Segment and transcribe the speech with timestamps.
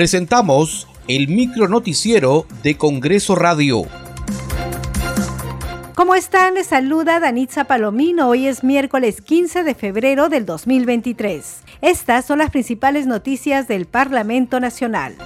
[0.00, 3.82] Presentamos el micro noticiero de Congreso Radio.
[5.94, 6.54] ¿Cómo están?
[6.54, 8.30] Les saluda Danitza Palomino.
[8.30, 11.64] Hoy es miércoles 15 de febrero del 2023.
[11.82, 15.16] Estas son las principales noticias del Parlamento Nacional.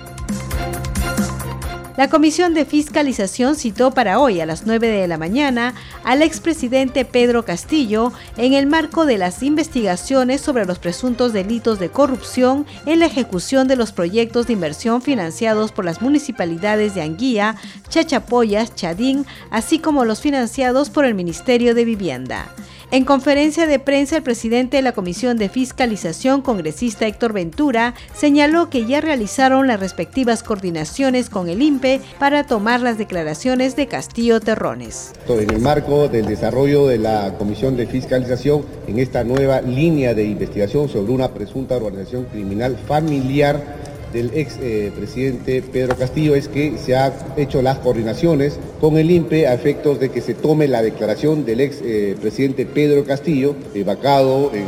[1.97, 7.05] La Comisión de Fiscalización citó para hoy a las 9 de la mañana al expresidente
[7.05, 12.99] Pedro Castillo en el marco de las investigaciones sobre los presuntos delitos de corrupción en
[12.99, 17.55] la ejecución de los proyectos de inversión financiados por las municipalidades de Anguía,
[17.89, 22.49] Chachapoyas, Chadín, así como los financiados por el Ministerio de Vivienda.
[22.95, 28.71] En conferencia de prensa, el presidente de la Comisión de Fiscalización, congresista Héctor Ventura, señaló
[28.71, 34.39] que ya realizaron las respectivas coordinaciones con el INPE para tomar las declaraciones de Castillo
[34.39, 35.11] Terrones.
[35.29, 40.27] En el marco del desarrollo de la Comisión de Fiscalización en esta nueva línea de
[40.27, 43.83] investigación sobre una presunta organización criminal familiar
[44.15, 49.11] del ex eh, presidente Pedro Castillo es que se ha hecho las coordinaciones con el
[49.11, 53.57] INPE a efectos de que se tome la declaración del ex eh, presidente Pedro Castillo,
[53.75, 54.65] eh, vacado en,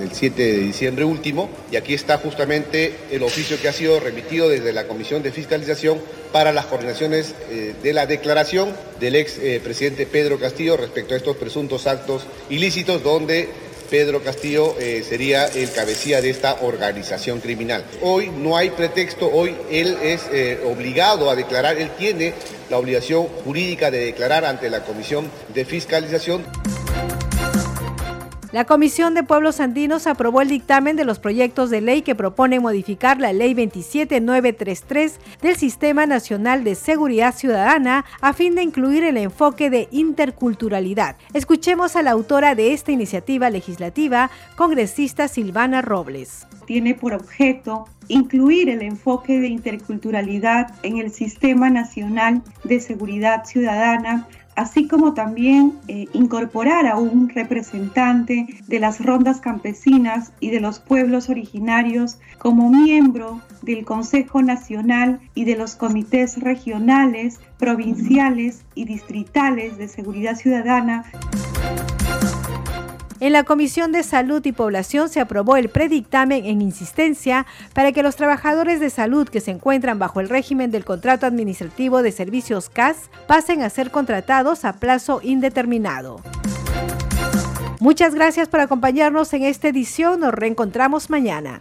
[0.00, 4.48] el 7 de diciembre último, y aquí está justamente el oficio que ha sido remitido
[4.48, 5.98] desde la Comisión de Fiscalización
[6.32, 7.34] para las coordinaciones
[7.82, 13.48] de la declaración del ex presidente Pedro Castillo respecto a estos presuntos actos ilícitos donde
[13.90, 17.84] Pedro Castillo eh, sería el cabecilla de esta organización criminal.
[18.00, 22.32] Hoy no hay pretexto, hoy él es eh, obligado a declarar, él tiene
[22.70, 26.44] la obligación jurídica de declarar ante la Comisión de Fiscalización.
[28.52, 32.62] La Comisión de Pueblos Andinos aprobó el dictamen de los proyectos de ley que proponen
[32.62, 39.18] modificar la Ley 27933 del Sistema Nacional de Seguridad Ciudadana a fin de incluir el
[39.18, 41.14] enfoque de interculturalidad.
[41.32, 46.48] Escuchemos a la autora de esta iniciativa legislativa, congresista Silvana Robles.
[46.66, 54.26] Tiene por objeto incluir el enfoque de interculturalidad en el Sistema Nacional de Seguridad Ciudadana
[54.60, 60.80] así como también eh, incorporar a un representante de las rondas campesinas y de los
[60.80, 69.78] pueblos originarios como miembro del Consejo Nacional y de los comités regionales, provinciales y distritales
[69.78, 71.04] de seguridad ciudadana.
[73.20, 78.02] En la Comisión de Salud y Población se aprobó el predictamen en insistencia para que
[78.02, 82.70] los trabajadores de salud que se encuentran bajo el régimen del contrato administrativo de servicios
[82.70, 86.22] CAS pasen a ser contratados a plazo indeterminado.
[87.78, 90.20] Muchas gracias por acompañarnos en esta edición.
[90.20, 91.60] Nos reencontramos mañana.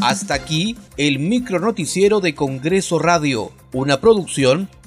[0.00, 4.68] Hasta aquí el micro noticiero de Congreso Radio, una producción